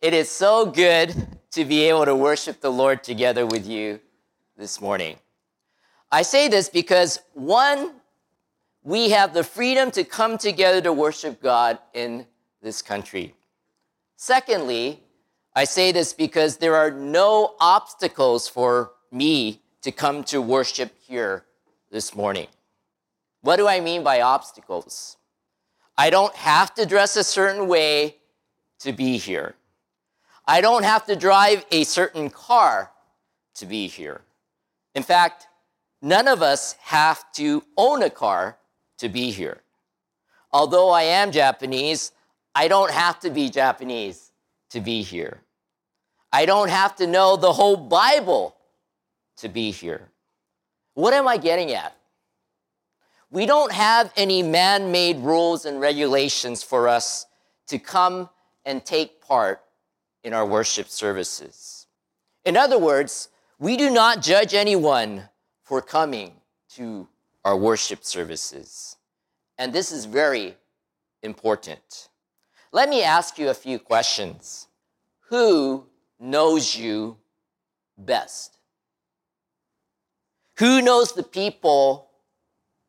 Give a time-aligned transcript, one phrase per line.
[0.00, 1.12] It is so good
[1.50, 3.98] to be able to worship the Lord together with you
[4.56, 5.16] this morning.
[6.12, 7.94] I say this because one,
[8.84, 12.26] we have the freedom to come together to worship God in
[12.62, 13.34] this country.
[14.14, 15.02] Secondly,
[15.56, 21.44] I say this because there are no obstacles for me to come to worship here
[21.90, 22.46] this morning.
[23.40, 25.16] What do I mean by obstacles?
[25.96, 28.18] I don't have to dress a certain way
[28.78, 29.56] to be here.
[30.48, 32.90] I don't have to drive a certain car
[33.56, 34.22] to be here.
[34.94, 35.46] In fact,
[36.00, 38.56] none of us have to own a car
[38.96, 39.60] to be here.
[40.50, 42.12] Although I am Japanese,
[42.54, 44.32] I don't have to be Japanese
[44.70, 45.42] to be here.
[46.32, 48.56] I don't have to know the whole Bible
[49.36, 50.08] to be here.
[50.94, 51.94] What am I getting at?
[53.30, 57.26] We don't have any man made rules and regulations for us
[57.66, 58.30] to come
[58.64, 59.60] and take part
[60.24, 61.86] in our worship services.
[62.44, 63.28] In other words,
[63.58, 65.28] we do not judge anyone
[65.62, 66.32] for coming
[66.74, 67.08] to
[67.44, 68.96] our worship services.
[69.58, 70.56] And this is very
[71.22, 72.08] important.
[72.72, 74.68] Let me ask you a few questions.
[75.28, 75.86] Who
[76.20, 77.16] knows you
[77.96, 78.58] best?
[80.58, 82.08] Who knows the people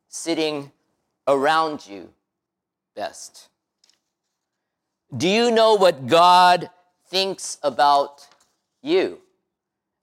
[0.08, 0.72] sitting
[1.26, 2.10] around you
[2.94, 3.48] best?
[5.16, 6.70] Do you know what God
[7.10, 8.26] thinks about
[8.82, 9.18] you?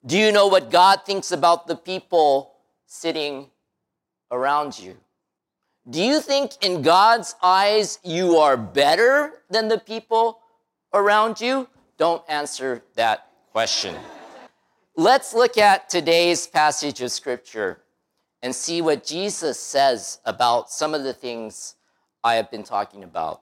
[0.05, 2.53] Do you know what God thinks about the people
[2.85, 3.49] sitting
[4.29, 4.97] around you?
[5.89, 10.39] Do you think in God's eyes you are better than the people
[10.93, 11.67] around you?
[11.97, 13.95] Don't answer that question.
[14.95, 17.79] Let's look at today's passage of scripture
[18.41, 21.75] and see what Jesus says about some of the things
[22.23, 23.41] I have been talking about.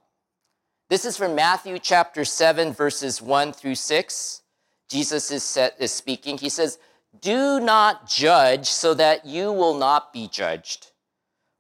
[0.90, 4.42] This is from Matthew chapter 7, verses 1 through 6.
[4.90, 6.38] Jesus is, set, is speaking.
[6.38, 6.78] He says,
[7.22, 10.92] Do not judge so that you will not be judged.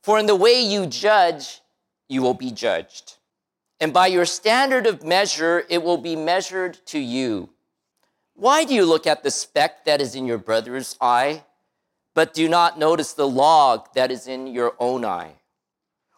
[0.03, 1.61] For in the way you judge,
[2.07, 3.15] you will be judged.
[3.79, 7.49] And by your standard of measure, it will be measured to you.
[8.35, 11.43] Why do you look at the speck that is in your brother's eye?
[12.15, 15.33] but do not notice the log that is in your own eye?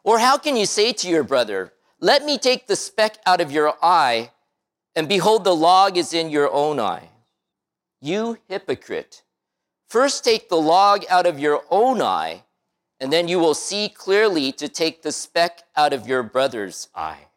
[0.03, 3.51] Or how can you say to your brother, Let me take the speck out of
[3.51, 4.31] your eye,
[4.95, 7.09] and behold, the log is in your own eye?
[8.01, 9.23] You hypocrite,
[9.87, 12.43] first take the log out of your own eye,
[12.99, 17.27] and then you will see clearly to take the speck out of your brother's eye.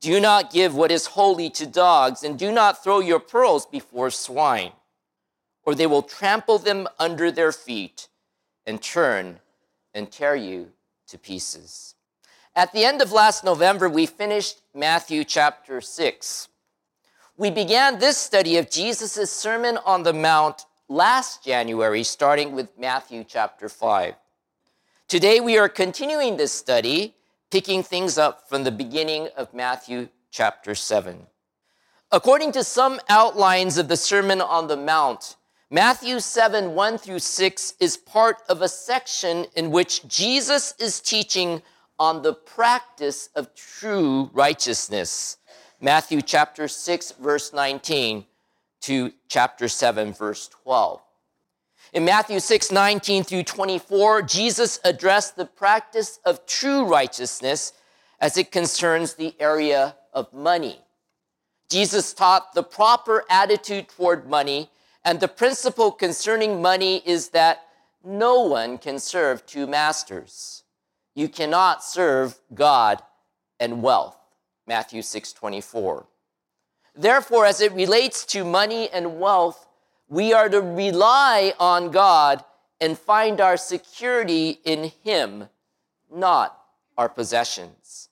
[0.00, 4.10] Do not give what is holy to dogs, and do not throw your pearls before
[4.10, 4.72] swine
[5.68, 8.08] or they will trample them under their feet
[8.64, 9.38] and turn
[9.92, 10.72] and tear you
[11.06, 11.94] to pieces.
[12.58, 16.48] At the end of last November, we finished Matthew chapter 6.
[17.36, 23.22] We began this study of Jesus' Sermon on the Mount last January, starting with Matthew
[23.22, 24.14] chapter 5.
[25.06, 27.14] Today, we are continuing this study,
[27.52, 31.28] picking things up from the beginning of Matthew chapter 7.
[32.10, 35.36] According to some outlines of the Sermon on the Mount,
[35.70, 41.62] Matthew 7, 1 through 6 is part of a section in which Jesus is teaching
[41.98, 45.36] on the practice of true righteousness.
[45.80, 48.24] Matthew chapter 6, verse 19
[48.82, 51.00] to chapter 7, verse 12.
[51.92, 57.72] In Matthew 6, 19 through 24, Jesus addressed the practice of true righteousness
[58.20, 60.80] as it concerns the area of money.
[61.70, 64.70] Jesus taught the proper attitude toward money
[65.04, 67.62] and the principle concerning money is that
[68.04, 70.64] no one can serve two masters.
[71.18, 73.02] You cannot serve God
[73.58, 74.16] and wealth.
[74.68, 76.06] Matthew 6:24.
[76.94, 79.66] Therefore, as it relates to money and wealth,
[80.08, 82.44] we are to rely on God
[82.80, 85.48] and find our security in Him,
[86.08, 86.56] not
[86.96, 88.10] our possessions.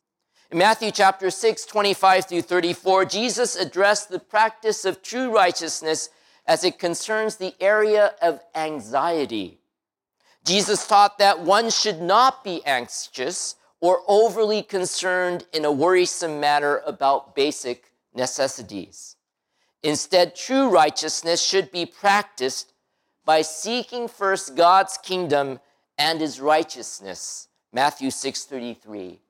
[0.50, 6.10] In Matthew chapter 6, 25 through 34, Jesus addressed the practice of true righteousness
[6.44, 9.60] as it concerns the area of anxiety.
[10.46, 16.82] Jesus taught that one should not be anxious or overly concerned in a worrisome matter
[16.86, 19.16] about basic necessities.
[19.82, 22.72] Instead, true righteousness should be practiced
[23.24, 25.58] by seeking first God's kingdom
[25.98, 27.48] and his righteousness.
[27.72, 29.20] Matthew 6:33.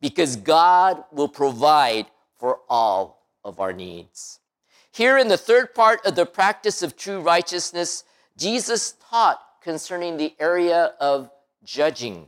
[0.00, 4.40] Because God will provide for all of our needs.
[4.90, 8.02] Here in the third part of the practice of true righteousness,
[8.36, 11.30] Jesus taught concerning the area of
[11.64, 12.26] judging.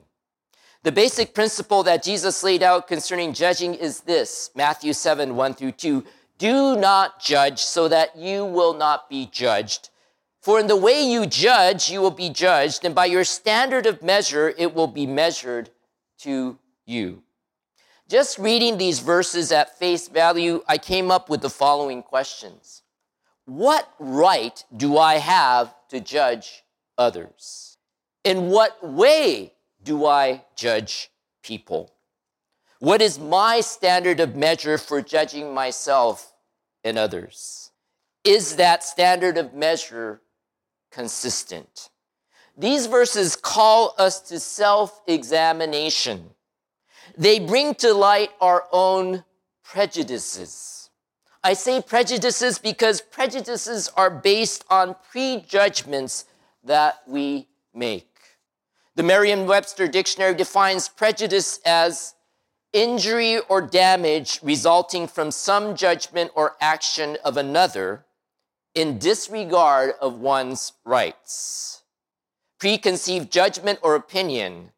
[0.82, 5.72] The basic principle that Jesus laid out concerning judging is this Matthew 7 1 through
[5.72, 6.04] 2.
[6.38, 9.90] Do not judge so that you will not be judged.
[10.40, 14.02] For in the way you judge, you will be judged, and by your standard of
[14.02, 15.68] measure, it will be measured
[16.20, 17.22] to you.
[18.08, 22.82] Just reading these verses at face value, I came up with the following questions
[23.44, 26.64] What right do I have to judge
[27.00, 27.78] others?
[28.22, 31.10] In what way do I judge
[31.42, 31.94] people?
[32.78, 36.32] What is my standard of measure for judging myself
[36.84, 37.72] and others?
[38.22, 40.20] Is that standard of measure
[40.92, 41.88] consistent?
[42.56, 46.30] These verses call us to self examination.
[47.16, 49.24] They bring to light our own
[49.64, 50.90] prejudices.
[51.42, 56.26] I say prejudices because prejudices are based on prejudgments
[56.64, 58.06] that we make.
[58.96, 62.14] The Merriam Webster Dictionary defines prejudice as
[62.72, 68.04] injury or damage resulting from some judgment or action of another
[68.74, 71.82] in disregard of one's rights.
[72.58, 74.70] Preconceived judgment or opinion,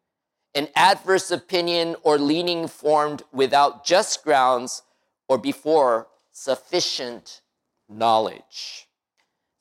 [0.55, 4.83] an adverse opinion or leaning formed without just grounds
[5.27, 7.41] or before sufficient
[7.89, 8.87] knowledge.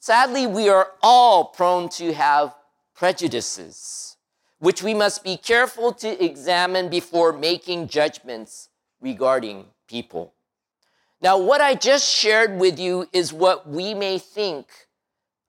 [0.02, 2.56] Sadly, we are all prone to have
[2.92, 4.16] prejudices
[4.58, 8.68] which we must be careful to examine before making judgments
[9.00, 10.34] regarding people.
[11.20, 14.66] Now, what I just shared with you is what we may think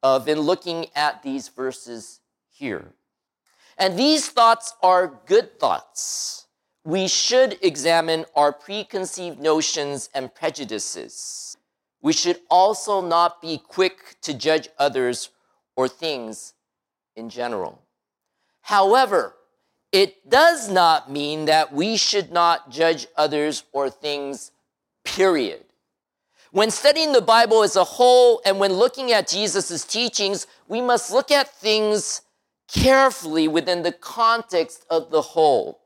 [0.04, 2.20] of in looking at these verses
[2.52, 2.94] here.
[3.80, 6.46] And these thoughts are good thoughts.
[6.84, 11.53] We should examine our preconceived notions and prejudices.
[12.04, 15.30] We should also not be quick to judge others
[15.76, 16.54] or things
[17.16, 17.82] in general.
[18.62, 19.36] However,
[19.94, 24.52] it does not mean that we should not judge others or things,
[25.06, 25.64] period.
[26.52, 31.10] When studying the Bible as a whole and when looking at Jesus' teachings, we must
[31.10, 32.22] look at things
[32.68, 35.80] carefully within the context of the whole.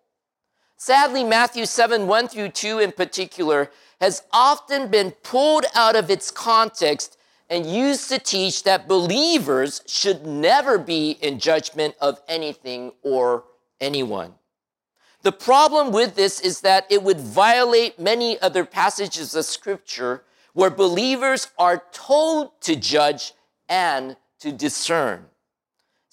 [0.78, 6.30] Sadly, Matthew 7 1 through 2 in particular has often been pulled out of its
[6.30, 7.18] context
[7.50, 13.46] and used to teach that believers should never be in judgment of anything or
[13.82, 14.36] anyone.
[15.24, 20.70] The problem with this is that it would violate many other passages of scripture where
[20.70, 23.34] believers are told to judge
[23.68, 25.26] and to discern.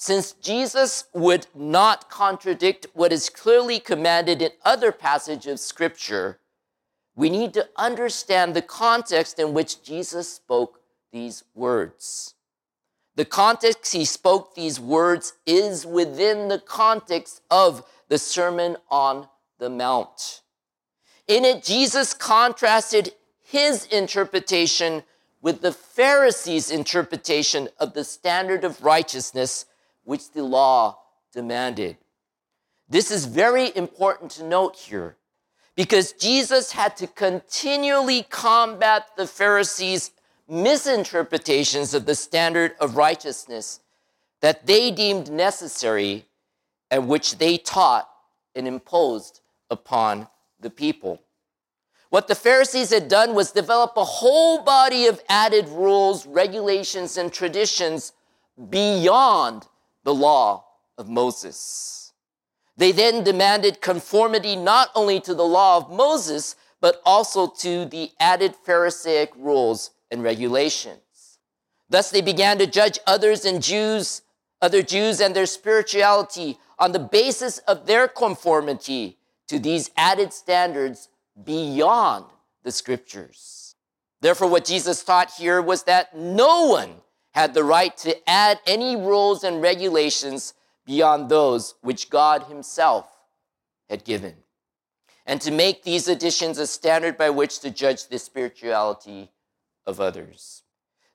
[0.04, 6.40] Since Jesus would not contradict what is clearly commanded in other passages of scripture,
[7.16, 10.80] we need to understand the context in which Jesus spoke
[11.10, 12.34] these words.
[13.16, 19.26] The context he spoke these words is within the context of the Sermon on
[19.58, 20.42] the Mount.
[21.26, 25.04] In it, Jesus contrasted his interpretation
[25.40, 29.64] with the Pharisees' interpretation of the standard of righteousness
[30.04, 30.98] which the law
[31.32, 31.96] demanded.
[32.88, 35.16] This is very important to note here
[35.74, 40.12] because Jesus had to continually combat the Pharisees'
[40.48, 43.80] misinterpretations of the standard of righteousness
[44.40, 46.26] that they deemed necessary
[46.90, 48.08] and which they taught
[48.54, 49.40] and imposed
[49.70, 50.28] upon
[50.60, 51.20] the people.
[52.10, 57.32] What the Pharisees had done was develop a whole body of added rules, regulations, and
[57.32, 58.12] traditions
[58.70, 59.66] beyond
[60.04, 60.64] the law
[60.96, 62.12] of Moses.
[62.76, 68.10] They then demanded conformity not only to the law of Moses, but also to the
[68.20, 71.38] added Pharisaic rules and regulations.
[71.88, 74.22] Thus they began to judge others and Jews,
[74.60, 79.18] other Jews and their spirituality on the basis of their conformity
[79.48, 81.08] to these added standards
[81.44, 82.26] beyond
[82.62, 83.76] the scriptures.
[84.20, 86.94] Therefore, what Jesus taught here was that no one
[87.34, 90.54] had the right to add any rules and regulations
[90.86, 93.06] beyond those which God Himself
[93.90, 94.34] had given,
[95.26, 99.30] and to make these additions a standard by which to judge the spirituality
[99.86, 100.62] of others.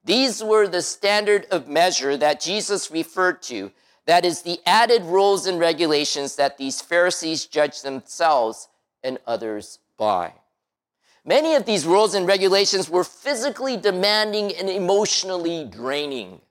[0.04, 3.72] These were the standard of measure that Jesus referred to.
[4.06, 8.70] That is the added rules and regulations that these Pharisees judged themselves
[9.04, 10.34] and others by.
[11.26, 16.42] Many of these rules and regulations were physically demanding and emotionally draining.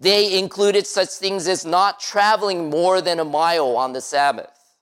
[0.00, 4.76] They included such things as not traveling more than a mile on the Sabbath,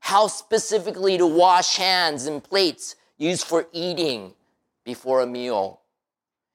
[0.00, 4.34] how specifically to wash hands and plates used for eating
[4.84, 5.82] before a meal,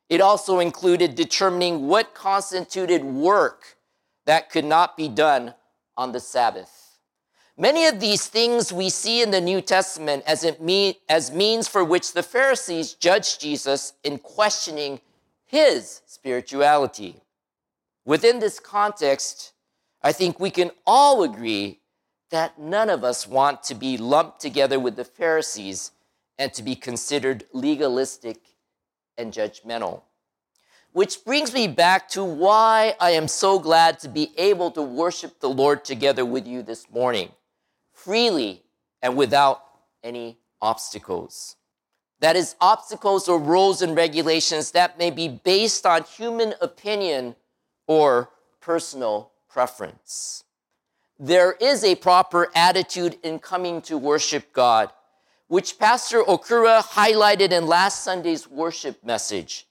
[0.10, 3.78] it also included determining what constituted work
[4.26, 5.54] that could not be done
[5.96, 6.83] on the Sabbath.
[7.56, 11.68] Many of these things we see in the New Testament as, it mean, as means
[11.68, 15.02] for which the Pharisees judged Jesus in questioning
[15.46, 17.22] his spirituality.
[18.06, 19.54] Within this context,
[20.02, 21.80] I think we can all agree
[22.32, 25.92] that none of us want to be lumped together with the Pharisees
[26.40, 28.40] and to be considered legalistic
[29.16, 30.02] and judgmental.
[30.92, 35.40] Which brings me back to why I am so glad to be able to worship
[35.40, 37.30] the Lord together with you this morning,
[38.04, 38.64] freely
[39.02, 39.64] and without
[40.04, 41.56] any obstacles.
[42.20, 47.36] That is, obstacles or rules and regulations that may be based on human opinion
[47.88, 48.30] or
[48.62, 50.44] personal preference.
[51.20, 54.92] There is a proper attitude in coming to worship God,
[55.48, 59.68] which Pastor Okura highlighted in last Sunday's worship message.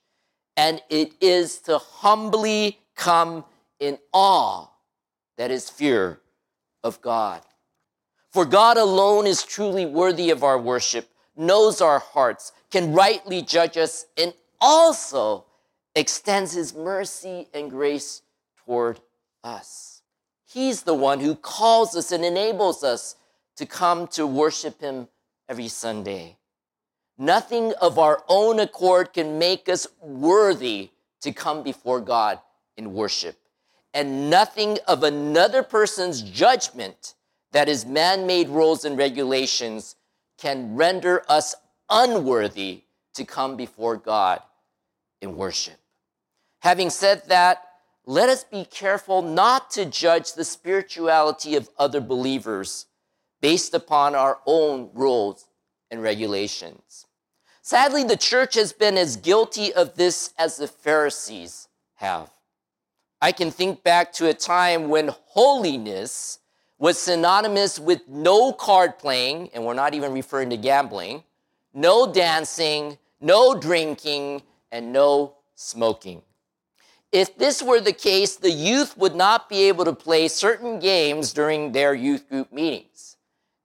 [0.55, 3.45] And it is to humbly come
[3.79, 4.67] in awe
[5.37, 6.19] that is fear
[6.83, 7.41] of God.
[8.33, 13.77] For God alone is truly worthy of our worship, knows our hearts, can rightly judge
[13.77, 15.45] us, and also
[15.95, 18.23] extends his mercy and grace
[18.65, 18.99] toward
[19.43, 20.01] us.
[20.51, 23.17] He's the one who calls us and enables us
[23.57, 25.09] to come to worship him
[25.47, 26.37] every Sunday.
[27.19, 30.89] Nothing of our own accord can make us worthy
[31.21, 32.39] to come before God
[32.77, 33.37] in worship.
[33.93, 37.13] And nothing of another person's judgment
[37.53, 39.95] that is man made rules and regulations
[40.37, 41.55] can render us
[41.89, 42.81] unworthy
[43.13, 44.41] to come before God
[45.21, 45.79] in worship.
[46.59, 47.63] Having said that,
[48.05, 52.87] let us be careful not to judge the spirituality of other believers
[53.39, 55.45] based upon our own rules
[55.91, 57.05] and regulations.
[57.61, 62.29] Sadly, the church has been as guilty of this as the Pharisees have.
[63.21, 66.39] I can think back to a time when holiness
[66.83, 71.23] was synonymous with no card playing, and we're not even referring to gambling,
[71.73, 76.21] no dancing, no drinking, and no smoking.
[77.09, 81.31] If this were the case, the youth would not be able to play certain games
[81.31, 83.15] during their youth group meetings,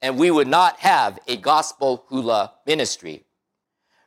[0.00, 3.24] and we would not have a gospel hula ministry.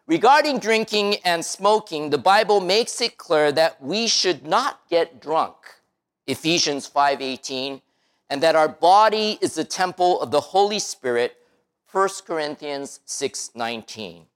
[0.07, 5.57] Regarding drinking and smoking, the Bible makes it clear that we should not get drunk.
[6.27, 7.81] Ephesians 5:18,
[8.31, 11.35] and that our body is the temple of the Holy Spirit,
[11.91, 14.27] 1 Corinthians 6:19.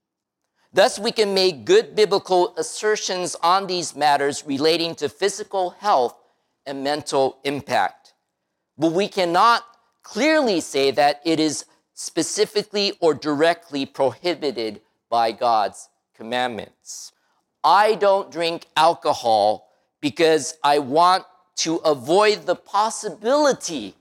[0.70, 6.14] Thus we can make good biblical assertions on these matters relating to physical health
[6.66, 8.12] and mental impact.
[8.76, 9.64] But we cannot
[10.02, 17.12] clearly say that it is specifically or directly prohibited by God's commandments.
[17.64, 19.70] I don't drink alcohol
[20.02, 21.24] because I want
[21.56, 23.94] to avoid the possibility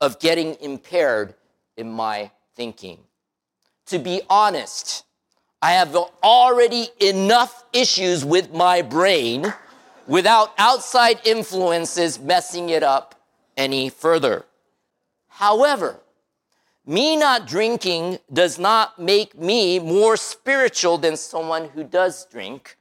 [0.00, 1.34] of getting impaired
[1.76, 2.98] in my thinking.
[3.86, 5.04] To be honest,
[5.60, 9.52] I have already enough issues with my brain
[10.06, 13.14] without outside influences messing it up
[13.56, 14.44] any further.
[15.28, 16.00] However,
[16.84, 22.76] me not drinking does not make me more spiritual than someone who does drink.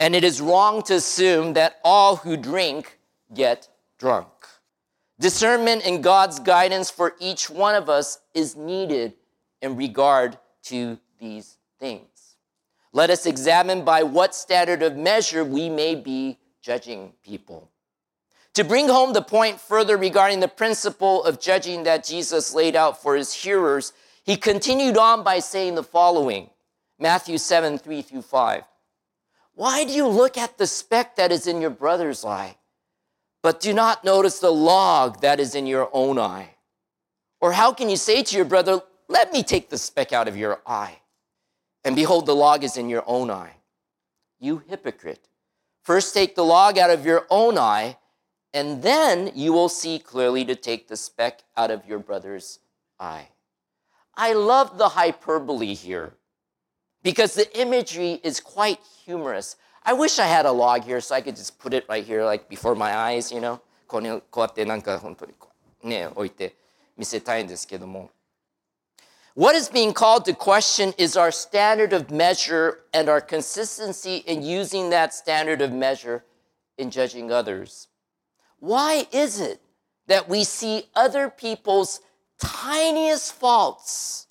[0.00, 2.97] And it is wrong to assume that all who drink
[3.32, 3.68] get
[3.98, 4.28] drunk.
[5.20, 9.14] Discernment and God's guidance for each one of us is needed
[9.60, 12.36] in regard to these things.
[12.92, 17.70] Let us examine by what standard of measure we may be judging people.
[18.54, 23.00] To bring home the point further regarding the principle of judging that Jesus laid out
[23.00, 23.92] for his hearers,
[24.24, 26.50] he continued on by saying the following
[26.98, 28.64] Matthew 7 3 through 5.
[29.54, 32.57] Why do you look at the speck that is in your brother's eye,
[33.48, 36.50] but do not notice the log that is in your own eye?
[37.40, 40.36] Or how can you say to your brother, Let me take the speck out of
[40.36, 40.98] your eye,
[41.82, 43.54] and behold, the log is in your own eye?
[44.38, 45.28] You hypocrite.
[45.82, 47.96] First take the log out of your own eye
[48.52, 52.58] and then you will see clearly to take the speck out of your brother's
[53.00, 53.28] eye.
[54.14, 56.12] I love the hyperbole here
[57.02, 59.56] because the imagery is quite humorous.
[59.87, 62.23] I wish I had a log here so I could just put it right here,
[62.23, 63.59] like before my eyes, you know.
[63.87, 65.33] こうやってなんか本当に
[65.83, 66.55] ね、置いて
[66.97, 68.09] 見せたいんですけども。
[69.35, 74.91] What is being called to question is our standard of measure and our consistency in using
[74.91, 76.23] that standard of measure
[76.77, 77.87] in judging others.
[78.59, 79.59] Why is it
[80.07, 82.01] that we see other people's
[82.39, 84.27] tiniest faults,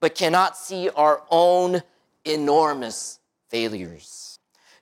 [0.00, 1.82] but cannot see our own
[2.24, 4.25] enormous failures?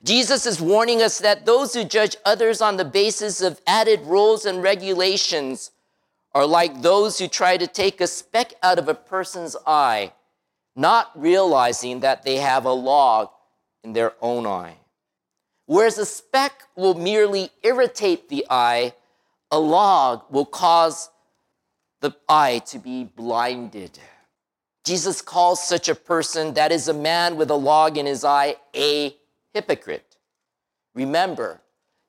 [0.04, 4.44] Jesus is warning us that those who judge others on the basis of added rules
[4.44, 5.70] and regulations
[6.34, 10.12] are like those who try to take a speck out of a person's eye,
[10.74, 13.30] not realizing that they have a log
[13.82, 14.76] in their own eye.
[15.64, 18.92] Whereas a speck will merely irritate the eye,
[19.50, 21.08] a log will cause
[22.00, 23.98] the eye to be blinded.
[24.84, 28.56] Jesus calls such a person, that is a man with a log in his eye,
[28.74, 29.16] a
[29.56, 30.18] hypocrite.
[30.94, 31.62] Remember,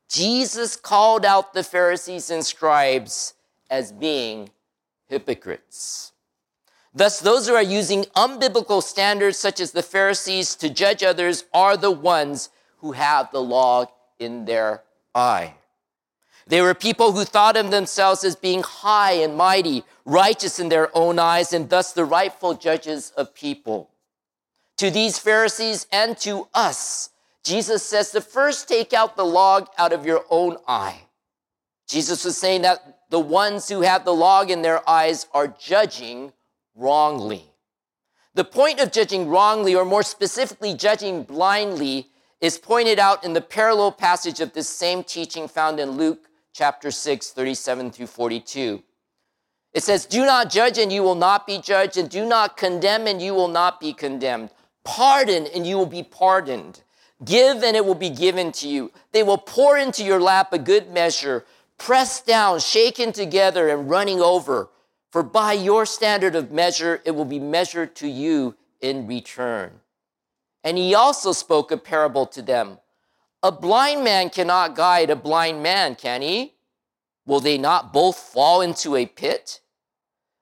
[0.09, 3.35] Jesus called out the Pharisees and scribes
[3.69, 4.49] as being
[5.07, 6.11] hypocrites.
[6.93, 11.77] Thus, those who are using unbiblical standards, such as the Pharisees, to judge others are
[11.77, 12.49] the ones
[12.79, 13.87] who have the log
[14.19, 14.83] in their
[15.15, 15.53] eye.
[16.47, 20.89] They were people who thought of themselves as being high and mighty, righteous in their
[20.93, 23.89] own eyes, and thus the rightful judges of people.
[24.77, 27.09] To these Pharisees and to us,
[27.47, 30.99] Jesus says to first take out the log out of your own eye.
[31.87, 36.33] Jesus was saying that the ones who have the log in their eyes are judging
[36.75, 37.45] wrongly.
[38.33, 42.09] The point of judging wrongly, or more specifically, judging blindly,
[42.41, 46.91] is pointed out in the parallel passage of this same teaching found in Luke chapter
[46.91, 48.83] 6, 37 through 42.
[49.71, 53.07] It says, Do not judge and you will not be judged, and do not condemn
[53.07, 54.49] and you will not be condemned.
[54.83, 56.81] Pardon and you will be pardoned.
[57.23, 58.91] Give and it will be given to you.
[59.11, 61.45] They will pour into your lap a good measure,
[61.77, 64.69] pressed down, shaken together, and running over.
[65.11, 69.79] For by your standard of measure, it will be measured to you in return.
[70.63, 72.79] And he also spoke a parable to them.
[73.41, 76.53] A blind man cannot guide a blind man, can he?
[77.25, 79.61] Will they not both fall into a pit?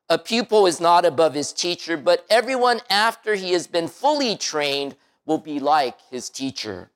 [0.10, 4.96] A pupil is not above his teacher, but everyone after he has been fully trained
[5.25, 6.91] will be like his teacher.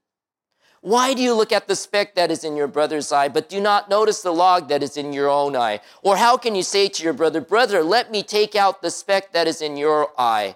[0.81, 3.59] Why do you look at the speck that is in your brother's eye, but do
[3.59, 5.81] not notice the log that is in your own eye?
[6.01, 9.33] Or how can you say to your brother, Brother, let me take out the speck
[9.33, 10.55] that is in your eye?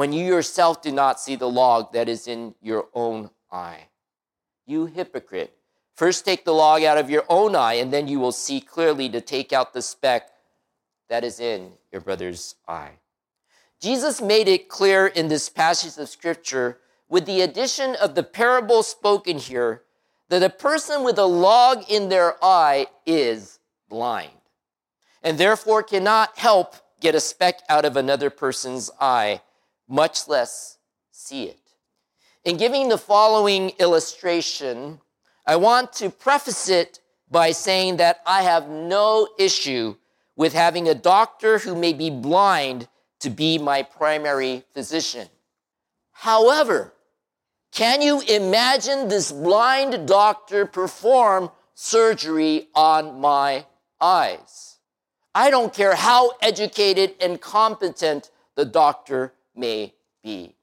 [0.00, 3.88] when you yourself do not see the log that is in your own eye.
[4.66, 5.54] You hypocrite,
[5.94, 9.10] first take the log out of your own eye, and then you will see clearly
[9.10, 10.30] to take out the speck
[11.10, 12.92] that is in your brother's eye.
[13.78, 16.78] Jesus made it clear in this passage of scripture,
[17.10, 19.82] with the addition of the parable spoken here,
[20.30, 24.30] that a person with a log in their eye is blind,
[25.22, 29.42] and therefore cannot help get a speck out of another person's eye
[29.88, 30.78] much less
[31.10, 31.58] see it.
[32.44, 35.00] In giving the following illustration,
[35.44, 39.96] I want to preface it by saying that I have no issue
[40.36, 45.28] with having a doctor who may be blind to be my primary physician.
[46.12, 46.92] However,
[47.72, 53.66] can you imagine this blind doctor perform surgery on my
[54.00, 54.78] eyes?
[55.34, 60.56] I don't care how educated and competent the doctor may be.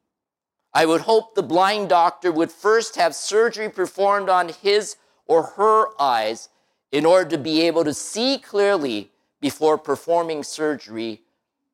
[0.73, 5.87] I would hope the blind doctor would first have surgery performed on his or her
[5.99, 6.49] eyes
[6.91, 11.21] in order to be able to see clearly before performing surgery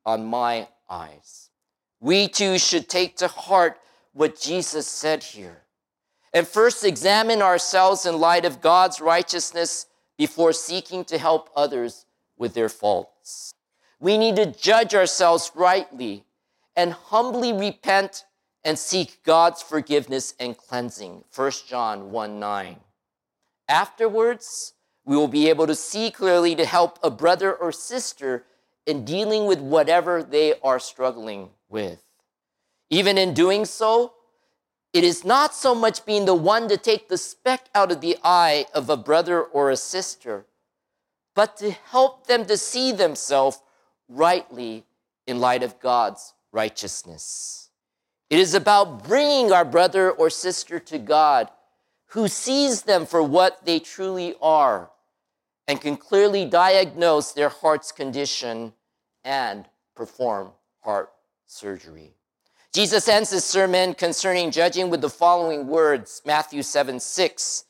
[0.05, 1.49] on my eyes.
[1.99, 3.79] We too should take to heart
[4.13, 5.63] what Jesus said here
[6.33, 9.85] and first examine ourselves in light of God's righteousness
[10.17, 12.05] before seeking to help others
[12.37, 13.53] with their faults.
[13.99, 16.25] We need to judge ourselves rightly
[16.75, 18.25] and humbly repent
[18.63, 21.23] and seek God's forgiveness and cleansing.
[21.35, 22.77] 1 John 1 9.
[23.69, 24.73] Afterwards,
[25.05, 28.45] we will be able to see clearly to help a brother or sister
[28.85, 32.02] in dealing with whatever they are struggling with.
[32.93, 34.13] Even in doing so,
[34.93, 38.17] it is not so much being the one to take the speck out of the
[38.23, 40.45] eye of a brother or a sister,
[41.33, 43.63] but to help them to see themselves
[44.07, 44.85] rightly
[45.25, 47.71] in light of God's righteousness.
[48.29, 51.49] It is about bringing our brother or sister to God
[52.09, 54.91] who sees them for what they truly are
[55.67, 58.73] and can clearly diagnose their heart's condition
[59.23, 60.51] and perform
[60.81, 61.11] heart
[61.47, 62.13] surgery.
[62.73, 67.65] Jesus ends his sermon concerning judging with the following words Matthew 7 6.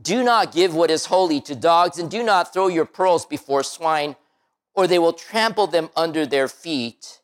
[0.00, 3.64] Do not give what is holy to dogs, and do not throw your pearls before
[3.64, 4.14] swine,
[4.72, 7.20] or they will trample them under their feet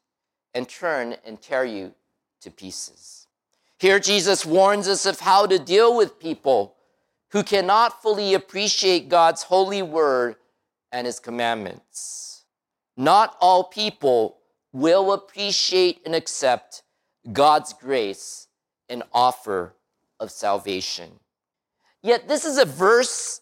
[0.53, 1.95] and turn and tear you
[2.41, 3.29] to pieces.
[3.79, 6.75] Here, Jesus warns us of how to deal with people
[7.31, 10.37] who cannot fully appreciate God's holy word
[10.91, 12.45] and his commandments.
[12.97, 14.39] Not all people
[14.73, 16.83] will appreciate and accept
[17.33, 18.49] God's grace
[18.89, 19.75] and offer
[20.21, 21.21] of salvation.
[22.03, 23.41] Yet, this is a verse,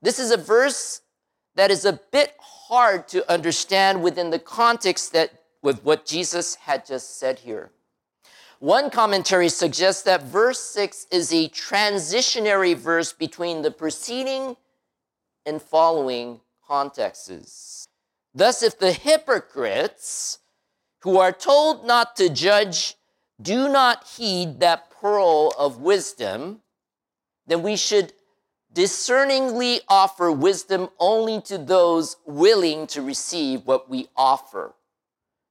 [0.00, 1.02] this is a verse
[1.54, 5.30] that is a bit hard to understand within the context that
[5.62, 7.70] with what Jesus had just said here.
[8.58, 14.56] One commentary suggests that verse 6 is a transitionary verse between the preceding
[15.44, 17.86] and following contexts.
[18.34, 20.38] Thus, if the hypocrites
[21.04, 22.96] who are told not to judge
[23.40, 26.62] do not heed that pearl of wisdom,
[27.46, 28.14] then we should
[28.72, 34.74] discerningly offer wisdom only to those willing to receive what we offer,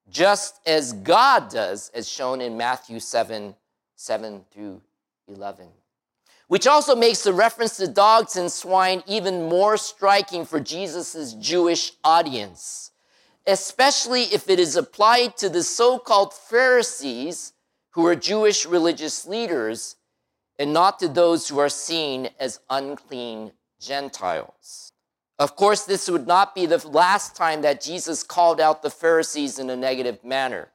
[0.10, 3.56] just as God does, as shown in Matthew 7
[3.96, 4.82] 7 through
[5.28, 5.68] 11.
[6.48, 11.94] Which also makes the reference to dogs and swine even more striking for Jesus' Jewish
[12.04, 12.90] audience,
[13.46, 17.54] especially if it is applied to the so called Pharisees
[17.92, 19.96] who are Jewish religious leaders
[20.58, 24.92] and not to those who are seen as unclean Gentiles.
[25.40, 29.60] Of course, this would not be the last time that Jesus called out the Pharisees
[29.60, 30.70] in a negative manner.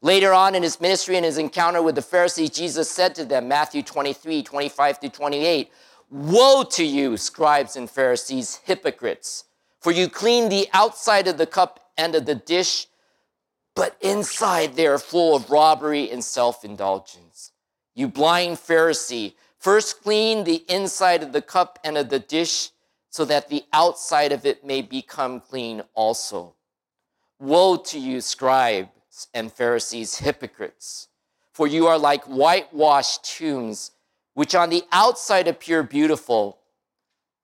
[0.00, 3.48] Later on in his ministry and his encounter with the Pharisees, Jesus said to them,
[3.48, 5.70] Matthew 23, 25 through 28,
[6.10, 9.44] Woe to you, scribes and Pharisees, hypocrites,
[9.80, 12.86] for you clean the outside of the cup and of the dish,
[13.74, 17.52] but inside they are full of robbery and self indulgence.
[17.94, 22.70] You blind Pharisee, first clean the inside of the cup and of the dish,
[23.10, 26.54] so that the outside of it may become clean also.
[27.38, 31.08] Woe to you, scribes and Pharisees, hypocrites,
[31.52, 33.90] for you are like whitewashed tombs,
[34.34, 36.58] which on the outside appear beautiful,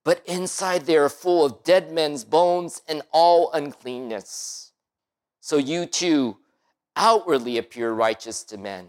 [0.09, 4.71] but inside they are full of dead men's bones and all uncleanness.
[5.39, 6.37] So you too
[6.95, 8.87] outwardly appear righteous to men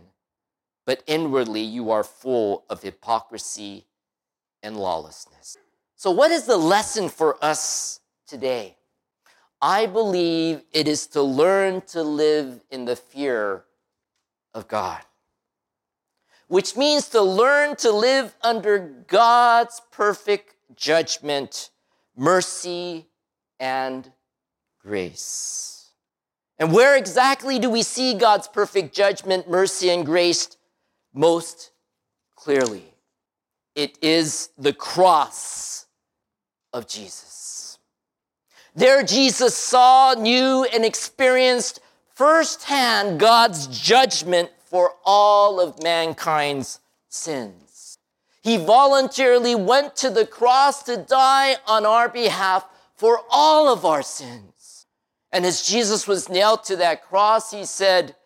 [0.90, 3.86] but inwardly you are full of hypocrisy
[4.60, 5.56] and lawlessness.
[5.94, 8.76] So, what is the lesson for us today?
[9.62, 13.66] I believe it is to learn to live in the fear
[14.54, 15.02] of God,
[16.48, 21.70] which means to learn to live under God's perfect judgment,
[22.16, 23.06] mercy,
[23.58, 24.10] and
[24.82, 25.90] grace.
[26.58, 30.56] And where exactly do we see God's perfect judgment, mercy, and grace
[31.14, 31.72] most
[32.36, 32.84] clearly.
[33.74, 35.86] It is the cross
[36.72, 37.78] of Jesus.
[38.74, 41.80] There, Jesus saw, knew, and experienced
[42.14, 47.69] firsthand God's judgment for all of mankind's sins.
[48.42, 54.02] He voluntarily went to the cross to die on our behalf for all of our
[54.02, 54.86] sins.
[55.32, 58.16] And as Jesus was nailed to that cross, he said,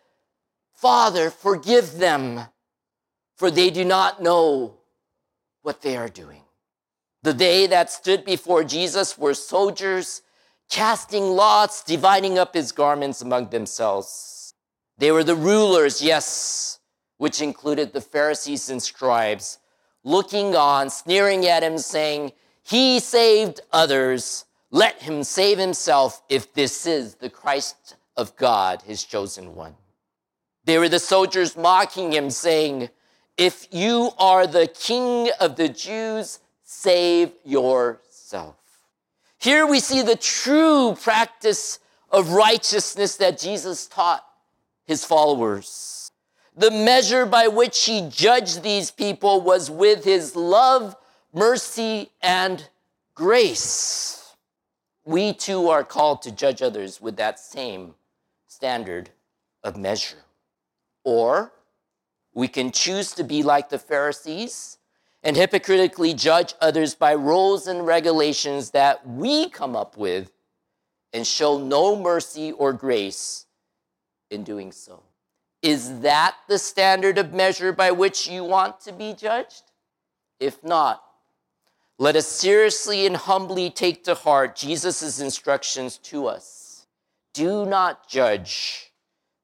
[0.73, 2.41] Father, forgive them,
[3.35, 4.77] for they do not know
[5.61, 6.41] what they are doing.
[7.23, 10.21] The day that stood before Jesus were soldiers
[10.69, 14.53] casting lots, dividing up his garments among themselves.
[14.97, 16.79] They were the rulers, yes,
[17.17, 19.57] which included the Pharisees and scribes,
[20.05, 22.31] looking on, sneering at him, saying,
[22.63, 24.45] He saved others.
[24.71, 29.75] Let him save himself if this is the Christ of God, his chosen one.
[30.63, 32.89] There were the soldiers mocking him, saying,
[33.37, 38.55] if you are the king of the Jews, save yourself.
[39.37, 44.25] Here we see the true practice of righteousness that Jesus taught
[44.85, 45.94] his followers.
[46.57, 50.95] The measure by which he judged these people was with his love,
[51.33, 52.69] mercy, and
[53.13, 54.35] grace.
[55.03, 57.95] We too are called to judge others with that same
[58.47, 59.09] standard
[59.63, 60.23] of measure.
[61.03, 61.51] Or
[62.33, 64.77] we can choose to be like the Pharisees
[65.23, 70.31] and hypocritically judge others by rules and regulations that we come up with
[71.11, 73.45] and show no mercy or grace
[74.29, 75.03] in doing so.
[75.61, 79.63] Is that the standard of measure by which you want to be judged?
[80.39, 81.01] If not,
[81.97, 86.85] let us seriously and humbly take to heart Jesus' instructions to us.
[87.33, 88.91] Do not judge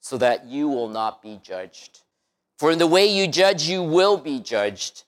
[0.01, 2.01] so that you will not be judged.
[2.59, 5.05] For in the way you judge, you will be judged,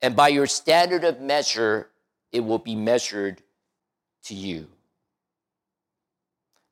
[0.00, 1.88] and by your standard of measure,
[2.30, 3.42] it will be measured
[4.24, 4.68] to you.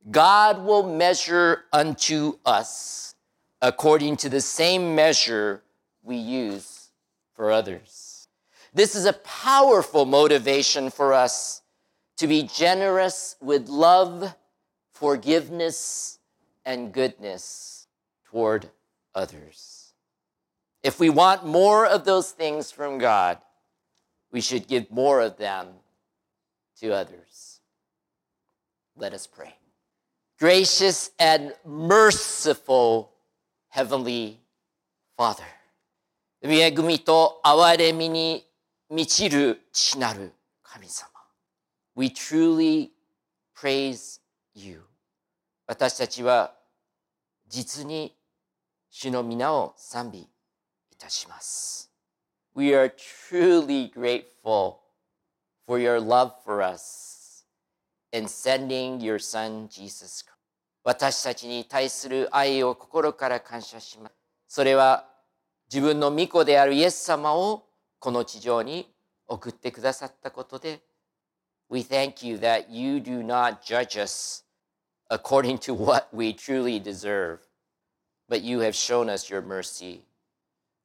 [0.08, 3.15] God will measure unto us
[3.62, 5.62] according to the same measure
[6.02, 6.90] we use
[7.34, 8.28] for others.
[8.74, 11.62] This is a powerful motivation for us
[12.16, 14.34] to be generous with love,
[14.92, 16.18] forgiveness,
[16.64, 17.86] and goodness
[18.30, 18.68] toward
[19.14, 19.92] others.
[20.82, 23.38] If we want more of those things from God,
[24.30, 25.68] we should give more of them
[26.80, 27.60] to others.
[28.96, 29.54] Let us pray.
[30.38, 33.10] Gracious and merciful
[33.76, 34.38] Heavenly
[35.18, 35.44] Father.
[36.40, 38.42] 恵みと憐れみに
[38.88, 41.10] 満ちる父なる神様。
[41.94, 42.88] We truly
[43.54, 44.22] praise
[44.54, 44.80] you.
[45.66, 46.54] 私たちは
[47.48, 48.16] 実に
[48.88, 50.26] 主の御名を賛美い
[50.96, 51.92] たします。
[52.54, 52.90] We are
[53.30, 54.76] truly grateful
[55.66, 57.44] for your love for us
[58.10, 60.35] and sending your son Jesus Christ.
[60.86, 64.14] 私たちに対する愛を心から感謝します。
[64.46, 65.04] それは
[65.68, 67.64] 自分の御子であるイエス様を
[67.98, 68.88] この地上に
[69.26, 70.80] 送ってくださったことで、
[71.68, 74.44] We thank you that you do not judge us
[75.10, 77.38] according to what we truly deserve,
[78.30, 80.02] but you have shown us your mercy.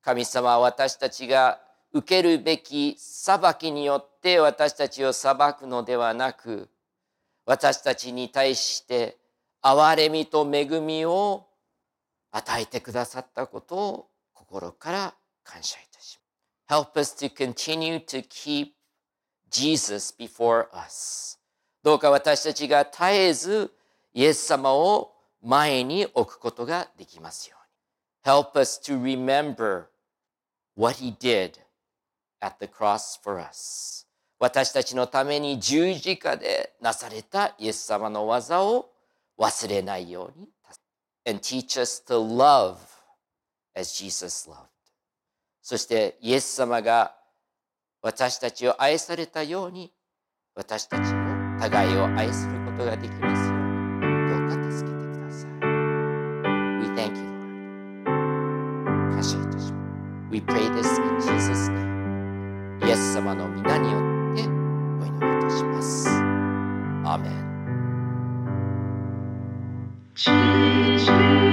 [0.01, 1.61] 神様は私たちが
[1.93, 6.69] 受けるべき裁きによって私たちを裁くのではなく、
[7.45, 9.20] 私たちに対して
[9.63, 11.47] 憐れみと恵みを
[12.32, 16.19] 与えてくださったことを心から感謝いたし
[16.67, 16.84] ます。
[16.84, 18.71] Help us to continue to keep
[19.50, 21.38] Jesus before us.
[21.84, 23.71] どうか私たちが絶えず
[24.13, 28.34] イエス様を前に置くことができますように。
[28.34, 29.86] Help us to remember
[30.76, 31.60] what he did
[32.39, 34.08] at the cross for us.
[34.39, 38.89] 私たちのために十字架でなされたイエス様の技を
[39.41, 40.47] 忘れないように。
[41.25, 42.77] And teach us to love
[43.75, 44.67] as Jesus loved.
[45.62, 47.15] そしてイエス様が
[48.01, 49.91] 私たちを愛されたように
[50.56, 53.69] 私たちも互いを愛することができますように
[54.30, 55.51] どうか助けてください。
[56.82, 57.23] We thank you,
[58.06, 59.12] Lord.
[59.12, 59.73] 感謝いたします。
[60.32, 62.88] We pray this in Jesus' name.
[62.88, 66.10] イエス様の皆によってお祈りいたします。
[67.06, 67.50] アーメン。
[71.05, 71.50] sleep.